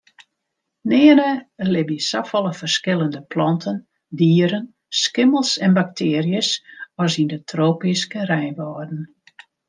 [0.91, 1.25] Nearne
[1.73, 3.77] libje safolle ferskillende planten,
[4.21, 4.65] dieren,
[5.03, 6.49] skimmels en baktearjes
[7.05, 9.03] as yn de tropyske reinwâlden.